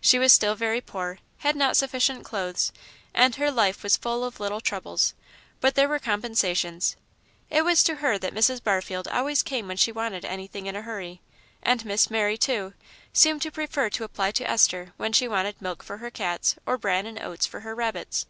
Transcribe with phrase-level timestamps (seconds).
[0.00, 2.70] She was still very poor, had not sufficient clothes,
[3.12, 5.12] and her life was full of little troubles;
[5.60, 6.94] but there were compensations.
[7.50, 8.62] It was to her that Mrs.
[8.62, 11.20] Barfield always came when she wanted anything in a hurry,
[11.64, 12.74] and Miss Mary, too,
[13.12, 16.78] seemed to prefer to apply to Esther when she wanted milk for her cats or
[16.78, 18.26] bran and oats for her rabbits.